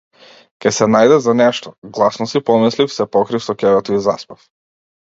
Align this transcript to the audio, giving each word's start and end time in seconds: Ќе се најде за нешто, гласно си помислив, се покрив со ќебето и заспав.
Ќе 0.65 0.71
се 0.77 0.87
најде 0.95 1.19
за 1.25 1.35
нешто, 1.41 1.75
гласно 1.99 2.29
си 2.33 2.43
помислив, 2.49 2.97
се 2.97 3.09
покрив 3.19 3.49
со 3.49 3.59
ќебето 3.63 3.99
и 4.03 4.05
заспав. 4.11 4.47